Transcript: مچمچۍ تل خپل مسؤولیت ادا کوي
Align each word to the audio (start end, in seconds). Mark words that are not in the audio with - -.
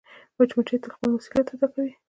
مچمچۍ 0.37 0.77
تل 0.81 0.89
خپل 0.95 1.07
مسؤولیت 1.15 1.47
ادا 1.53 1.67
کوي 1.73 1.91